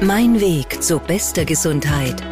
[0.00, 2.22] Mein Weg zu bester Gesundheit.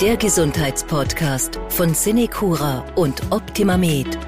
[0.00, 4.18] Der Gesundheitspodcast von Cinecura und OptimaMed.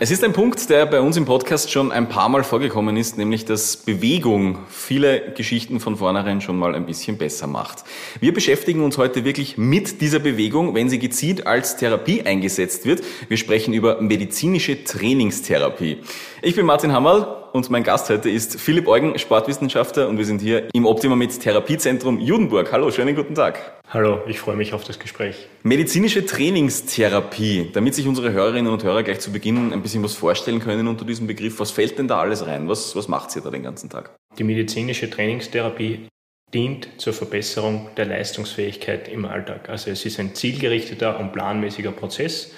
[0.00, 3.16] Es ist ein Punkt, der bei uns im Podcast schon ein paar Mal vorgekommen ist,
[3.16, 7.84] nämlich dass Bewegung viele Geschichten von vornherein schon mal ein bisschen besser macht.
[8.18, 13.04] Wir beschäftigen uns heute wirklich mit dieser Bewegung, wenn sie gezielt als Therapie eingesetzt wird.
[13.28, 15.98] Wir sprechen über medizinische Trainingstherapie.
[16.42, 20.40] Ich bin Martin Hammerl und mein Gast heute ist Philipp Eugen, Sportwissenschaftler und wir sind
[20.40, 22.72] hier im Optima mit Therapiezentrum Judenburg.
[22.72, 23.80] Hallo, schönen guten Tag.
[23.88, 25.48] Hallo, ich freue mich auf das Gespräch.
[25.62, 30.60] Medizinische Trainingstherapie, damit sich unsere Hörerinnen und Hörer gleich zu Beginn ein bisschen was vorstellen
[30.60, 31.60] können unter diesem Begriff.
[31.60, 32.68] Was fällt denn da alles rein?
[32.68, 34.10] Was, was macht ihr da den ganzen Tag?
[34.38, 36.08] Die medizinische Trainingstherapie
[36.54, 39.68] dient zur Verbesserung der Leistungsfähigkeit im Alltag.
[39.68, 42.52] Also es ist ein zielgerichteter und planmäßiger Prozess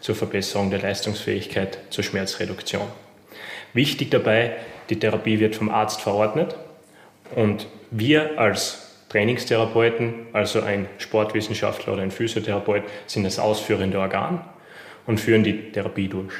[0.00, 2.86] zur Verbesserung der Leistungsfähigkeit, zur Schmerzreduktion.
[3.72, 4.56] Wichtig dabei,
[4.90, 6.56] die Therapie wird vom Arzt verordnet
[7.34, 14.44] und wir als Trainingstherapeuten, also ein Sportwissenschaftler oder ein Physiotherapeut, sind das ausführende Organ
[15.06, 16.32] und führen die Therapie durch.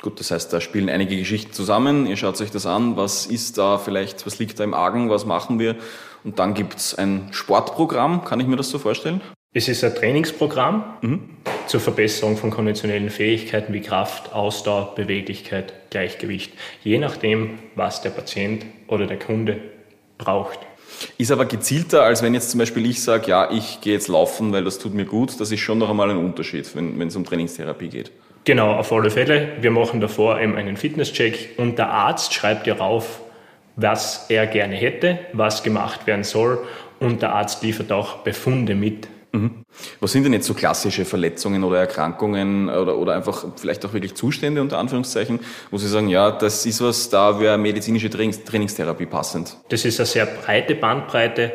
[0.00, 2.06] Gut, das heißt, da spielen einige Geschichten zusammen.
[2.06, 2.96] Ihr schaut euch das an.
[2.96, 5.76] Was ist da vielleicht, was liegt da im Argen, was machen wir?
[6.24, 8.24] Und dann gibt es ein Sportprogramm.
[8.24, 9.20] Kann ich mir das so vorstellen?
[9.54, 11.30] Es ist ein Trainingsprogramm mhm.
[11.66, 16.52] Zur Verbesserung von konventionellen Fähigkeiten wie Kraft, Ausdauer, Beweglichkeit, Gleichgewicht.
[16.82, 19.58] Je nachdem, was der Patient oder der Kunde
[20.18, 20.58] braucht.
[21.18, 24.52] Ist aber gezielter, als wenn jetzt zum Beispiel ich sage, ja, ich gehe jetzt laufen,
[24.52, 25.40] weil das tut mir gut.
[25.40, 28.10] Das ist schon noch einmal ein Unterschied, wenn, wenn es um Trainingstherapie geht.
[28.44, 29.52] Genau, auf alle Fälle.
[29.60, 33.20] Wir machen davor eben einen Fitnesscheck und der Arzt schreibt ja rauf,
[33.76, 36.58] was er gerne hätte, was gemacht werden soll
[37.00, 39.64] und der Arzt liefert auch Befunde mit Mhm.
[39.98, 44.14] Was sind denn jetzt so klassische Verletzungen oder Erkrankungen oder, oder einfach vielleicht auch wirklich
[44.14, 45.40] Zustände unter Anführungszeichen,
[45.72, 49.56] wo Sie sagen, ja, das ist was, da wäre medizinische Trainings Trainingstherapie passend?
[49.70, 51.52] Das ist eine sehr breite Bandbreite.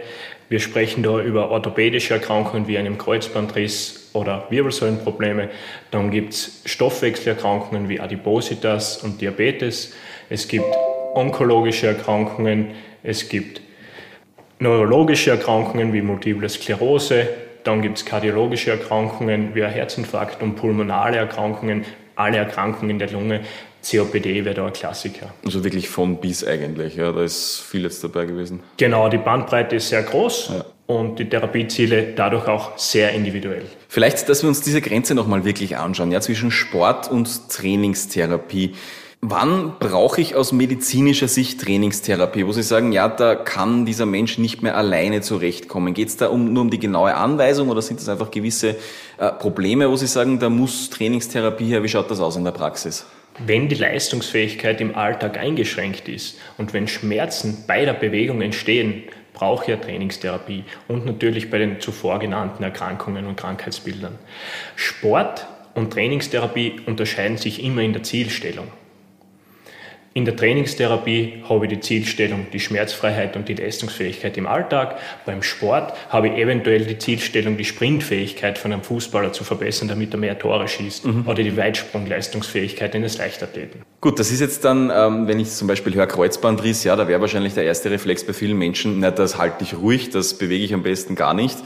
[0.49, 5.49] Wir sprechen da über orthopädische Erkrankungen wie einen Kreuzbandriss oder Wirbelsäulenprobleme.
[5.91, 9.93] Dann gibt es Stoffwechselerkrankungen wie Adipositas und Diabetes.
[10.29, 10.65] Es gibt
[11.13, 12.71] onkologische Erkrankungen.
[13.03, 13.61] Es gibt
[14.57, 17.27] neurologische Erkrankungen wie Multiple Sklerose,
[17.63, 23.41] dann gibt es kardiologische Erkrankungen wie Herzinfarkt und pulmonale Erkrankungen, alle Erkrankungen der Lunge.
[23.81, 25.33] COPD wäre da ein Klassiker.
[25.45, 28.59] Also wirklich von bis eigentlich, ja, da ist viel jetzt dabei gewesen.
[28.77, 30.65] Genau, die Bandbreite ist sehr groß ja.
[30.93, 33.63] und die Therapieziele dadurch auch sehr individuell.
[33.87, 38.73] Vielleicht, dass wir uns diese Grenze nochmal wirklich anschauen, ja, zwischen Sport und Trainingstherapie.
[39.21, 44.37] Wann brauche ich aus medizinischer Sicht Trainingstherapie, wo Sie sagen, ja, da kann dieser Mensch
[44.37, 45.93] nicht mehr alleine zurechtkommen?
[45.93, 48.77] Geht es da um, nur um die genaue Anweisung oder sind das einfach gewisse
[49.17, 51.83] äh, Probleme, wo Sie sagen, da muss Trainingstherapie her?
[51.83, 53.05] Wie schaut das aus in der Praxis?
[53.45, 59.03] Wenn die Leistungsfähigkeit im Alltag eingeschränkt ist und wenn Schmerzen bei der Bewegung entstehen,
[59.33, 64.17] brauche ich ja Trainingstherapie und natürlich bei den zuvor genannten Erkrankungen und Krankheitsbildern.
[64.77, 68.69] Sport und Trainingstherapie unterscheiden sich immer in der Zielstellung.
[70.15, 74.97] In der Trainingstherapie habe ich die Zielstellung, die Schmerzfreiheit und die Leistungsfähigkeit im Alltag.
[75.25, 80.11] Beim Sport habe ich eventuell die Zielstellung, die Sprintfähigkeit von einem Fußballer zu verbessern, damit
[80.13, 81.05] er mehr Tore schießt.
[81.05, 81.27] Mhm.
[81.27, 83.83] Oder die Weitsprungleistungsfähigkeit eines Leichtathleten.
[84.01, 87.21] Gut, das ist jetzt dann, ähm, wenn ich zum Beispiel höre Kreuzbandriss, ja, da wäre
[87.21, 90.73] wahrscheinlich der erste Reflex bei vielen Menschen, na, das halte ich ruhig, das bewege ich
[90.73, 91.57] am besten gar nicht.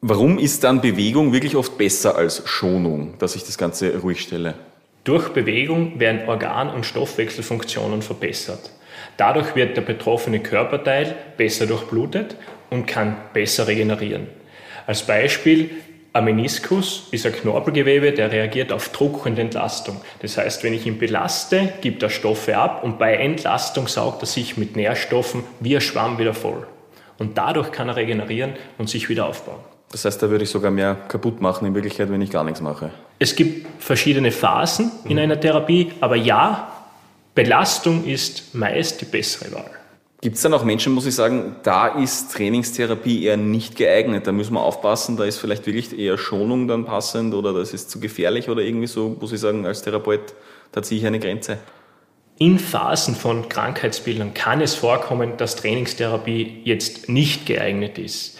[0.00, 4.54] Warum ist dann Bewegung wirklich oft besser als Schonung, dass ich das Ganze ruhig stelle?
[5.04, 8.70] Durch Bewegung werden Organ- und Stoffwechselfunktionen verbessert.
[9.16, 12.36] Dadurch wird der betroffene Körperteil besser durchblutet
[12.70, 14.28] und kann besser regenerieren.
[14.86, 15.70] Als Beispiel,
[16.12, 20.00] ein Meniskus ist ein Knorpelgewebe, der reagiert auf Druck und Entlastung.
[20.20, 24.26] Das heißt, wenn ich ihn belaste, gibt er Stoffe ab und bei Entlastung saugt er
[24.26, 26.66] sich mit Nährstoffen wie ein Schwamm wieder voll.
[27.18, 29.71] Und dadurch kann er regenerieren und sich wieder aufbauen.
[29.92, 32.60] Das heißt, da würde ich sogar mehr kaputt machen in Wirklichkeit, wenn ich gar nichts
[32.60, 32.90] mache.
[33.18, 36.72] Es gibt verschiedene Phasen in einer Therapie, aber ja,
[37.34, 39.70] Belastung ist meist die bessere Wahl.
[40.22, 44.32] Gibt es dann auch Menschen, muss ich sagen, da ist Trainingstherapie eher nicht geeignet, da
[44.32, 47.98] müssen wir aufpassen, da ist vielleicht wirklich eher Schonung dann passend oder das ist zu
[47.98, 50.34] gefährlich oder irgendwie so, muss ich sagen, als Therapeut,
[50.70, 51.58] da ziehe ich eine Grenze.
[52.38, 58.38] In Phasen von Krankheitsbildern kann es vorkommen, dass Trainingstherapie jetzt nicht geeignet ist.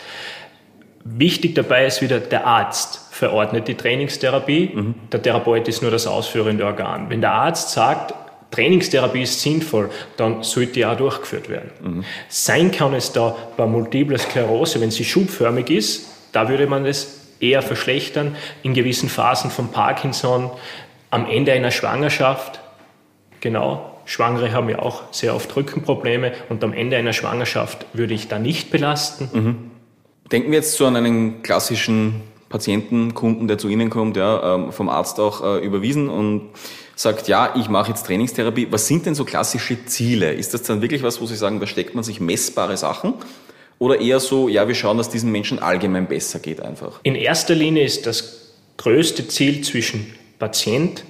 [1.04, 4.94] Wichtig dabei ist wieder, der Arzt verordnet die Trainingstherapie, mhm.
[5.10, 7.10] der Therapeut ist nur das ausführende Organ.
[7.10, 8.14] Wenn der Arzt sagt,
[8.52, 11.70] Trainingstherapie ist sinnvoll, dann sollte die auch durchgeführt werden.
[11.82, 12.04] Mhm.
[12.28, 17.20] Sein kann es da bei Multiple Sklerose, wenn sie schubförmig ist, da würde man es
[17.40, 20.50] eher verschlechtern, in gewissen Phasen von Parkinson,
[21.10, 22.60] am Ende einer Schwangerschaft,
[23.40, 28.28] genau, Schwangere haben ja auch sehr oft Rückenprobleme und am Ende einer Schwangerschaft würde ich
[28.28, 29.31] da nicht belasten.
[29.32, 29.71] Mhm.
[30.32, 34.73] Denken wir jetzt so an einen klassischen Patienten, Kunden, der zu Ihnen kommt, ja, ähm,
[34.73, 36.50] vom Arzt auch äh, überwiesen und
[36.96, 38.69] sagt, ja, ich mache jetzt Trainingstherapie.
[38.70, 40.32] Was sind denn so klassische Ziele?
[40.32, 43.14] Ist das dann wirklich was, wo Sie sagen, da steckt man sich messbare Sachen?
[43.79, 47.00] Oder eher so, ja, wir schauen, dass diesen Menschen allgemein besser geht einfach?
[47.02, 51.05] In erster Linie ist das größte Ziel zwischen Patient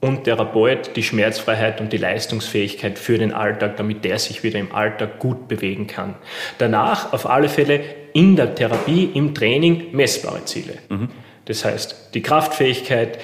[0.00, 4.72] und Therapeut die Schmerzfreiheit und die Leistungsfähigkeit für den Alltag, damit der sich wieder im
[4.74, 6.14] Alltag gut bewegen kann.
[6.58, 7.82] Danach auf alle Fälle
[8.16, 10.78] in der Therapie, im Training messbare Ziele.
[10.88, 11.10] Mhm.
[11.44, 13.18] Das heißt, die Kraftfähigkeit,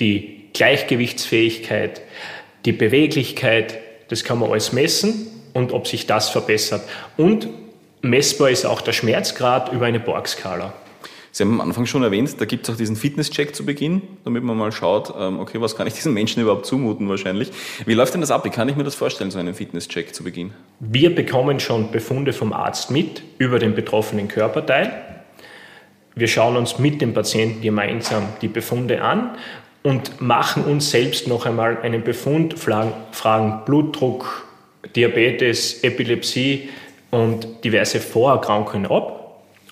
[0.00, 2.00] die Gleichgewichtsfähigkeit,
[2.64, 3.78] die Beweglichkeit,
[4.08, 6.80] das kann man alles messen und ob sich das verbessert.
[7.18, 7.48] Und
[8.00, 10.72] messbar ist auch der Schmerzgrad über eine Borg-Skala.
[11.36, 14.42] Sie haben am Anfang schon erwähnt, da gibt es auch diesen Fitnesscheck zu Beginn, damit
[14.42, 17.50] man mal schaut, ähm, okay, was kann ich diesen Menschen überhaupt zumuten wahrscheinlich.
[17.84, 18.46] Wie läuft denn das ab?
[18.46, 20.54] Wie kann ich mir das vorstellen, so einen Fitnesscheck zu Beginn?
[20.80, 24.94] Wir bekommen schon Befunde vom Arzt mit über den betroffenen Körperteil.
[26.14, 29.36] Wir schauen uns mit dem Patienten gemeinsam die Befunde an
[29.82, 34.46] und machen uns selbst noch einmal einen Befund, fragen Blutdruck,
[34.96, 36.70] Diabetes, Epilepsie
[37.10, 39.15] und diverse Vorerkrankungen ab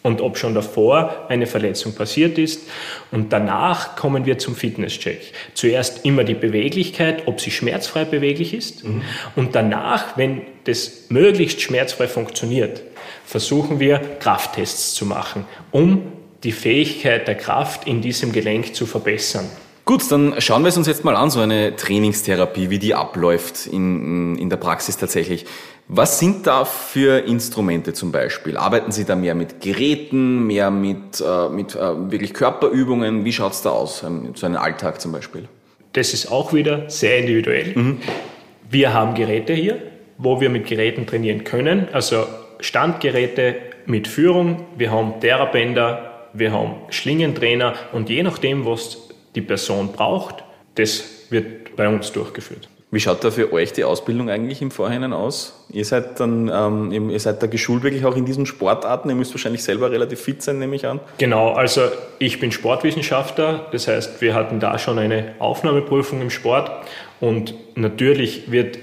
[0.04, 2.60] und ob schon davor eine Verletzung passiert ist.
[3.10, 5.32] Und danach kommen wir zum Fitnesscheck.
[5.54, 8.84] Zuerst immer die Beweglichkeit, ob sie schmerzfrei beweglich ist.
[8.84, 9.00] Mhm.
[9.34, 12.82] Und danach, wenn das möglichst schmerzfrei funktioniert,
[13.24, 16.12] versuchen wir Krafttests zu machen, um
[16.44, 19.48] die Fähigkeit der Kraft in diesem Gelenk zu verbessern.
[19.86, 23.66] Gut, dann schauen wir es uns jetzt mal an, so eine Trainingstherapie, wie die abläuft
[23.66, 25.44] in, in der Praxis tatsächlich.
[25.88, 28.56] Was sind da für Instrumente zum Beispiel?
[28.56, 33.24] Arbeiten Sie da mehr mit Geräten, mehr mit, äh, mit äh, wirklich Körperübungen?
[33.24, 35.46] Wie schaut es da aus, ähm, so einen Alltag zum Beispiel?
[35.92, 37.72] Das ist auch wieder sehr individuell.
[37.74, 37.98] Mhm.
[38.70, 39.82] Wir haben Geräte hier,
[40.16, 42.26] wo wir mit Geräten trainieren können, also
[42.60, 44.64] Standgeräte mit Führung.
[44.76, 50.42] Wir haben Therabänder, wir haben Schlingentrainer und je nachdem, was die Person braucht,
[50.76, 52.68] das wird bei uns durchgeführt.
[52.94, 55.66] Wie schaut da für euch die Ausbildung eigentlich im Vorhinein aus?
[55.72, 59.08] Ihr seid dann, ähm, ihr seid da geschult wirklich auch in diesen Sportarten.
[59.08, 61.00] Ihr müsst wahrscheinlich selber relativ fit sein, nehme ich an.
[61.18, 61.80] Genau, also
[62.20, 63.66] ich bin Sportwissenschaftler.
[63.72, 66.70] Das heißt, wir hatten da schon eine Aufnahmeprüfung im Sport
[67.18, 68.78] und natürlich wird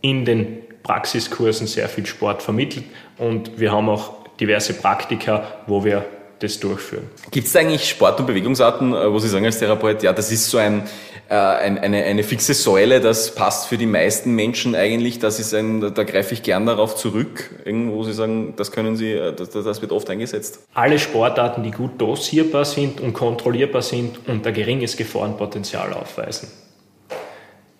[0.00, 2.86] in den Praxiskursen sehr viel Sport vermittelt
[3.18, 6.04] und wir haben auch diverse Praktika, wo wir
[6.38, 7.04] das durchführen.
[7.30, 10.50] Gibt es eigentlich Sport- und Bewegungsarten, äh, wo Sie sagen als Therapeut, ja, das ist
[10.50, 10.82] so ein,
[11.28, 15.54] äh, ein, eine, eine fixe Säule, das passt für die meisten Menschen eigentlich, das ist
[15.54, 19.50] ein, da greife ich gern darauf zurück, irgendwo Sie sagen, das können Sie, äh, das,
[19.50, 20.60] das wird oft eingesetzt?
[20.74, 26.48] Alle Sportarten, die gut dosierbar sind und kontrollierbar sind und ein geringes Gefahrenpotenzial aufweisen.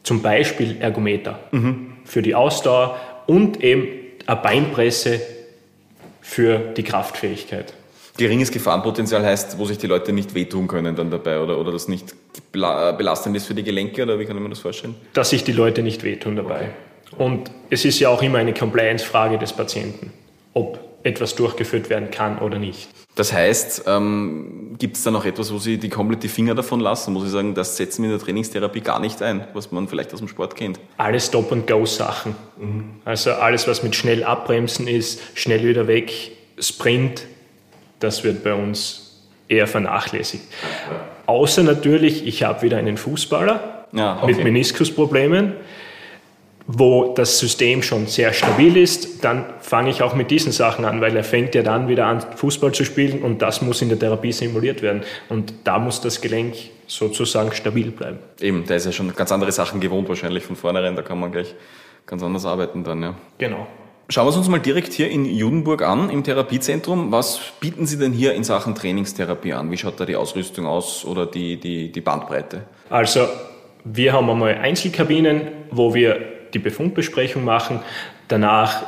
[0.03, 1.95] Zum Beispiel Ergometer mhm.
[2.05, 2.97] für die Ausdauer
[3.27, 3.89] und eben
[4.27, 5.21] eine Beinpresse
[6.21, 7.75] für die Kraftfähigkeit
[8.17, 11.89] geringes Gefahrenpotenzial heißt, wo sich die Leute nicht wehtun können dann dabei oder, oder das
[11.89, 12.15] nicht
[12.53, 14.95] belastend ist für die Gelenke oder wie kann ich mir das vorstellen?
[15.13, 16.71] Dass sich die Leute nicht wehtun dabei.
[17.13, 17.23] Okay.
[17.23, 20.13] Und es ist ja auch immer eine Compliance-Frage des Patienten,
[20.53, 22.89] ob etwas durchgeführt werden kann oder nicht.
[23.15, 26.81] Das heißt, ähm, gibt es da noch etwas, wo Sie die komplett die Finger davon
[26.81, 27.13] lassen?
[27.13, 30.13] Muss ich sagen, das setzen wir in der Trainingstherapie gar nicht ein, was man vielleicht
[30.13, 30.81] aus dem Sport kennt?
[30.97, 32.35] Alle Stop-and-Go-Sachen.
[32.59, 32.85] Mhm.
[33.05, 36.13] Also alles, was mit schnell abbremsen ist, schnell wieder weg,
[36.59, 37.27] Sprint,
[38.05, 40.45] das wird bei uns eher vernachlässigt.
[41.27, 44.35] Außer natürlich, ich habe wieder einen Fußballer ja, okay.
[44.35, 45.55] mit Meniskusproblemen,
[46.67, 51.01] wo das System schon sehr stabil ist, dann fange ich auch mit diesen Sachen an,
[51.01, 53.99] weil er fängt ja dann wieder an, Fußball zu spielen und das muss in der
[53.99, 55.03] Therapie simuliert werden.
[55.29, 56.55] Und da muss das Gelenk
[56.87, 58.19] sozusagen stabil bleiben.
[58.41, 61.33] Eben, der ist ja schon ganz andere Sachen gewohnt wahrscheinlich von vornherein, da kann man
[61.33, 61.55] gleich
[62.07, 63.15] ganz anders arbeiten dann, ja.
[63.39, 63.67] Genau.
[64.11, 67.11] Schauen wir es uns mal direkt hier in Judenburg an, im Therapiezentrum.
[67.11, 69.71] Was bieten Sie denn hier in Sachen Trainingstherapie an?
[69.71, 72.65] Wie schaut da die Ausrüstung aus oder die, die, die Bandbreite?
[72.91, 73.27] Also,
[73.85, 76.21] wir haben einmal Einzelkabinen, wo wir
[76.53, 77.81] die Befundbesprechung machen.
[78.29, 78.85] Danach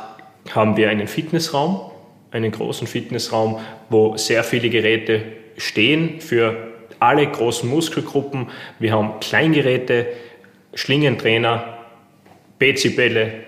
[0.51, 1.91] haben wir einen Fitnessraum,
[2.29, 3.59] einen großen Fitnessraum,
[3.89, 5.23] wo sehr viele Geräte
[5.57, 6.55] stehen für
[6.99, 8.49] alle großen Muskelgruppen.
[8.77, 10.07] Wir haben Kleingeräte,
[10.75, 11.79] Schlingentrainer,
[12.59, 13.46] Bezibälle,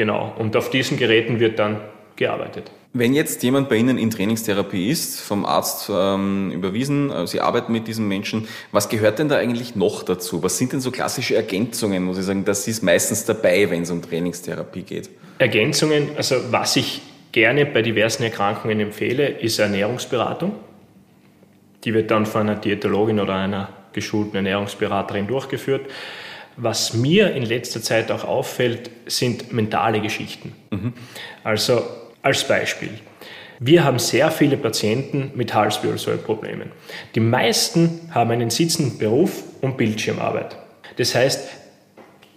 [0.00, 1.78] Genau, und auf diesen Geräten wird dann
[2.16, 2.70] gearbeitet.
[2.94, 7.70] Wenn jetzt jemand bei Ihnen in Trainingstherapie ist, vom Arzt ähm, überwiesen, äh, Sie arbeiten
[7.70, 10.42] mit diesen Menschen, was gehört denn da eigentlich noch dazu?
[10.42, 13.90] Was sind denn so klassische Ergänzungen, muss ich sagen, das ist meistens dabei, wenn es
[13.90, 15.10] um Trainingstherapie geht?
[15.36, 20.54] Ergänzungen, also was ich gerne bei diversen Erkrankungen empfehle, ist Ernährungsberatung.
[21.84, 25.82] Die wird dann von einer Diätologin oder einer geschulten Ernährungsberaterin durchgeführt.
[26.56, 30.54] Was mir in letzter Zeit auch auffällt, sind mentale Geschichten.
[30.70, 30.92] Mhm.
[31.44, 31.82] Also
[32.22, 32.90] als Beispiel.
[33.58, 36.70] Wir haben sehr viele Patienten mit Halswirbelsäulenproblemen.
[37.14, 40.56] Die meisten haben einen sitzenden Beruf und Bildschirmarbeit.
[40.96, 41.48] Das heißt,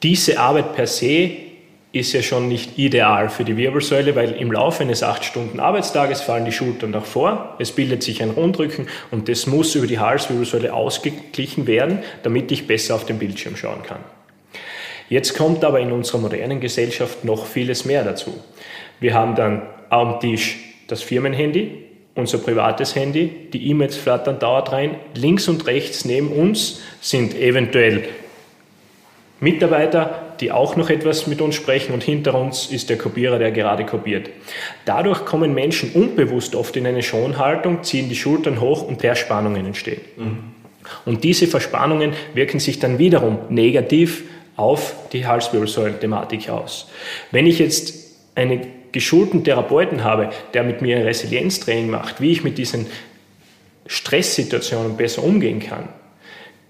[0.04, 1.32] diese Arbeit per se
[1.94, 6.52] ist ja schon nicht ideal für die Wirbelsäule, weil im Laufe eines 8-Stunden-Arbeitstages fallen die
[6.52, 11.68] Schultern nach vor, es bildet sich ein Rundrücken und das muss über die Halswirbelsäule ausgeglichen
[11.68, 14.00] werden, damit ich besser auf den Bildschirm schauen kann.
[15.08, 18.34] Jetzt kommt aber in unserer modernen Gesellschaft noch vieles mehr dazu.
[19.00, 20.58] Wir haben dann am Tisch
[20.88, 21.84] das Firmenhandy,
[22.16, 28.04] unser privates Handy, die E-Mails flattern dauert rein, links und rechts neben uns sind eventuell
[29.44, 33.52] Mitarbeiter, die auch noch etwas mit uns sprechen und hinter uns ist der Kopierer, der
[33.52, 34.30] gerade kopiert.
[34.86, 40.02] Dadurch kommen Menschen unbewusst oft in eine Schonhaltung, ziehen die Schultern hoch und Verspannungen entstehen.
[40.16, 40.38] Mhm.
[41.06, 44.24] Und diese Verspannungen wirken sich dann wiederum negativ
[44.56, 46.90] auf die Halswirbelsäulen-Thematik aus.
[47.32, 47.94] Wenn ich jetzt
[48.36, 52.86] einen geschulten Therapeuten habe, der mit mir ein Resilienztraining macht, wie ich mit diesen
[53.88, 55.90] Stresssituationen besser umgehen kann,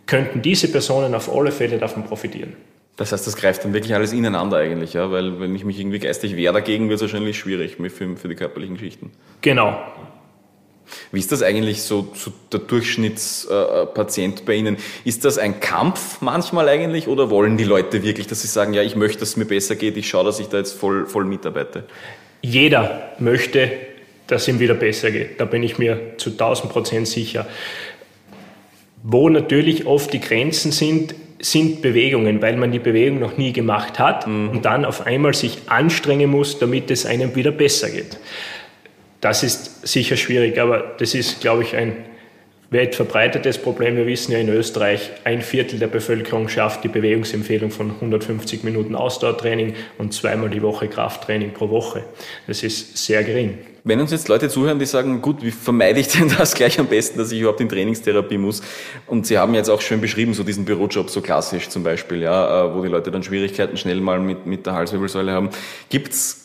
[0.06, 2.56] könnten diese Personen auf alle Fälle davon profitieren.
[2.96, 5.10] Das heißt, das greift dann wirklich alles ineinander eigentlich, ja?
[5.12, 8.36] weil wenn ich mich irgendwie geistig wehre dagegen, wird es wahrscheinlich schwierig für, für die
[8.36, 9.12] körperlichen Geschichten.
[9.42, 9.76] Genau.
[11.12, 14.78] Wie ist das eigentlich so, so der Durchschnittspatient bei Ihnen?
[15.06, 18.84] Ist das ein Kampf manchmal eigentlich oder wollen die Leute wirklich, dass sie sagen, ja,
[18.84, 21.26] ich möchte, dass es mir besser geht, ich schaue, dass ich da jetzt voll, voll
[21.26, 21.86] mitarbeite?
[22.42, 23.72] Jeder möchte,
[24.28, 25.40] dass ihm wieder besser geht.
[25.40, 27.48] Da bin ich mir zu 1000 Prozent sicher.
[29.04, 34.00] Wo natürlich oft die Grenzen sind, sind Bewegungen, weil man die Bewegung noch nie gemacht
[34.00, 34.50] hat mhm.
[34.50, 38.18] und dann auf einmal sich anstrengen muss, damit es einem wieder besser geht.
[39.20, 41.98] Das ist sicher schwierig, aber das ist, glaube ich, ein
[42.72, 43.98] weit verbreitetes Problem.
[43.98, 48.96] Wir wissen ja in Österreich, ein Viertel der Bevölkerung schafft die Bewegungsempfehlung von 150 Minuten
[48.96, 52.04] Ausdauertraining und zweimal die Woche Krafttraining pro Woche.
[52.48, 53.58] Das ist sehr gering.
[53.86, 56.88] Wenn uns jetzt Leute zuhören, die sagen, gut, wie vermeide ich denn das gleich am
[56.88, 58.62] besten, dass ich überhaupt in Trainingstherapie muss?
[59.08, 62.66] Und Sie haben jetzt auch schön beschrieben, so diesen Bürojob, so klassisch zum Beispiel, ja,
[62.66, 65.50] äh, wo die Leute dann Schwierigkeiten schnell mal mit, mit der Halswirbelsäule haben.
[65.90, 66.43] Gibt's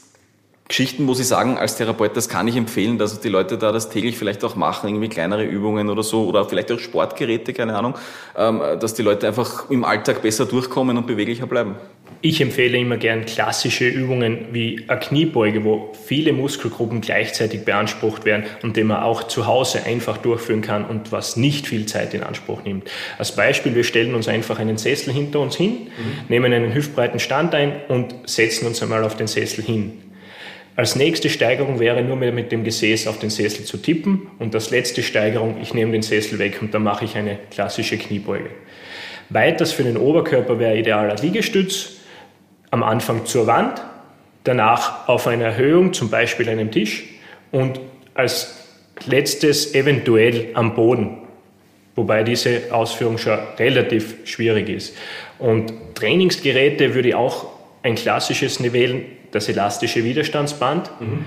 [0.68, 3.88] Geschichten, wo Sie sagen, als Therapeut, das kann ich empfehlen, dass die Leute da das
[3.88, 7.94] täglich vielleicht auch machen, irgendwie kleinere Übungen oder so, oder vielleicht auch Sportgeräte, keine Ahnung,
[8.36, 11.76] ähm, dass die Leute einfach im Alltag besser durchkommen und beweglicher bleiben?
[12.20, 18.44] Ich empfehle immer gern klassische Übungen wie eine Kniebeuge, wo viele Muskelgruppen gleichzeitig beansprucht werden
[18.62, 22.22] und den man auch zu Hause einfach durchführen kann und was nicht viel Zeit in
[22.22, 22.90] Anspruch nimmt.
[23.16, 26.28] Als Beispiel, wir stellen uns einfach einen Sessel hinter uns hin, mhm.
[26.28, 29.92] nehmen einen hüftbreiten Stand ein und setzen uns einmal auf den Sessel hin
[30.78, 34.54] als nächste Steigerung wäre nur mehr mit dem Gesäß auf den Sessel zu tippen und
[34.54, 38.50] als letzte Steigerung, ich nehme den Sessel weg und dann mache ich eine klassische Kniebeuge.
[39.28, 41.96] Weiters für den Oberkörper wäre idealer Liegestütz,
[42.70, 43.82] am Anfang zur Wand,
[44.44, 47.06] danach auf einer Erhöhung, zum Beispiel einem Tisch
[47.50, 47.80] und
[48.14, 48.68] als
[49.04, 51.18] letztes eventuell am Boden,
[51.96, 54.96] wobei diese Ausführung schon relativ schwierig ist.
[55.40, 60.90] Und Trainingsgeräte würde ich auch ein klassisches wählen, das elastische Widerstandsband.
[61.00, 61.24] Mhm.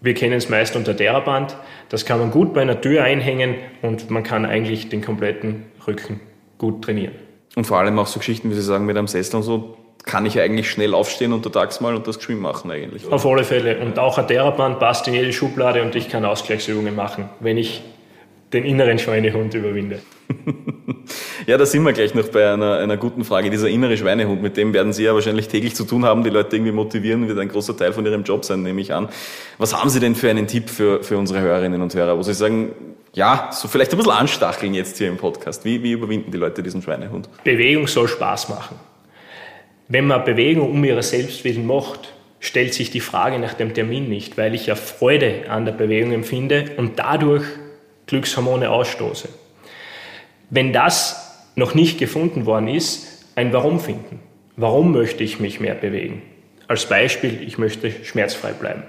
[0.00, 1.56] Wir kennen es meist unter Theraband.
[1.88, 6.20] Das kann man gut bei einer Tür einhängen und man kann eigentlich den kompletten Rücken
[6.58, 7.14] gut trainieren.
[7.54, 10.26] Und vor allem auch so Geschichten, wie Sie sagen, mit einem Sessel und so, kann
[10.26, 13.06] ich eigentlich schnell aufstehen untertags mal und das geschwind machen eigentlich.
[13.10, 13.78] Auf alle Fälle.
[13.78, 17.82] Und auch ein Theraband passt in jede Schublade und ich kann Ausgleichsübungen machen, wenn ich
[18.52, 20.00] den inneren Schweinehund überwinde.
[21.46, 23.50] ja, da sind wir gleich noch bei einer, einer guten Frage.
[23.50, 26.24] Dieser innere Schweinehund, mit dem werden Sie ja wahrscheinlich täglich zu tun haben.
[26.24, 29.08] Die Leute irgendwie motivieren, wird ein großer Teil von Ihrem Job sein, nehme ich an.
[29.58, 32.34] Was haben Sie denn für einen Tipp für, für unsere Hörerinnen und Hörer, wo Sie
[32.34, 32.72] sagen,
[33.14, 35.64] ja, so vielleicht ein bisschen anstacheln jetzt hier im Podcast.
[35.64, 37.28] Wie, wie überwinden die Leute diesen Schweinehund?
[37.44, 38.76] Bewegung soll Spaß machen.
[39.88, 44.08] Wenn man Bewegung um ihrer selbst willen macht, stellt sich die Frage nach dem Termin
[44.08, 47.44] nicht, weil ich ja Freude an der Bewegung empfinde und dadurch
[48.06, 49.28] Glückshormone ausstoße.
[50.54, 54.20] Wenn das noch nicht gefunden worden ist, ein Warum finden.
[54.54, 56.20] Warum möchte ich mich mehr bewegen?
[56.68, 58.82] Als Beispiel, ich möchte schmerzfrei bleiben.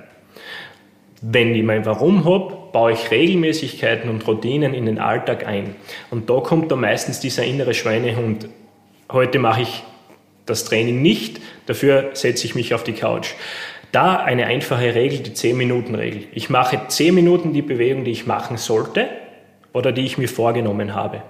[1.21, 5.75] Wenn ich mein Warum habe, baue ich Regelmäßigkeiten und Routinen in den Alltag ein.
[6.11, 8.49] Und da kommt dann meistens dieser innere Schweinehund.
[9.09, 9.83] Heute mache ich
[10.45, 13.35] das Training nicht, dafür setze ich mich auf die Couch.
[13.93, 16.25] Da eine einfache Regel, die 10-Minuten-Regel.
[16.33, 19.07] Ich mache 10 Minuten die Bewegung, die ich machen sollte
[19.71, 21.23] oder die ich mir vorgenommen habe.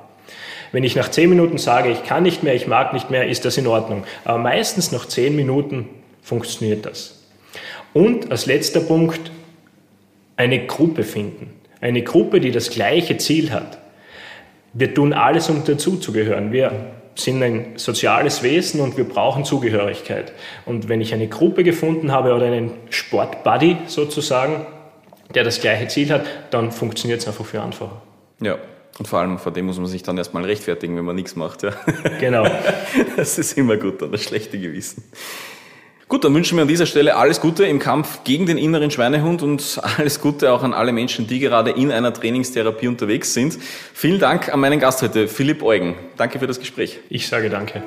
[0.73, 3.45] Wenn ich nach zehn Minuten sage, ich kann nicht mehr, ich mag nicht mehr, ist
[3.45, 4.05] das in Ordnung.
[4.25, 5.87] Aber meistens nach zehn Minuten
[6.23, 7.23] funktioniert das.
[7.93, 9.31] Und als letzter Punkt,
[10.35, 11.53] eine Gruppe finden.
[11.79, 13.77] Eine Gruppe, die das gleiche Ziel hat.
[14.73, 16.51] Wir tun alles, um dazuzugehören.
[16.51, 16.71] Wir
[17.13, 20.33] sind ein soziales Wesen und wir brauchen Zugehörigkeit.
[20.65, 24.65] Und wenn ich eine Gruppe gefunden habe oder einen Sportbuddy sozusagen,
[25.35, 28.01] der das gleiche Ziel hat, dann funktioniert es einfach viel einfacher.
[28.41, 28.57] Ja,
[28.99, 31.63] und vor allem vor dem muss man sich dann erstmal rechtfertigen, wenn man nichts macht.
[31.63, 31.71] Ja.
[32.19, 32.45] Genau.
[33.17, 35.03] Das ist immer gut, dann das schlechte Gewissen.
[36.07, 39.41] Gut, dann wünschen wir an dieser Stelle alles Gute im Kampf gegen den inneren Schweinehund
[39.41, 43.57] und alles Gute auch an alle Menschen, die gerade in einer Trainingstherapie unterwegs sind.
[43.93, 45.95] Vielen Dank an meinen Gast heute, Philipp Eugen.
[46.17, 46.99] Danke für das Gespräch.
[47.09, 47.81] Ich sage danke.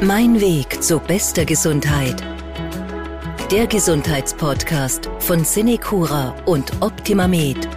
[0.00, 2.22] Mein Weg zu bester Gesundheit.
[3.50, 7.68] Der Gesundheitspodcast von Cinecura und Optimamed.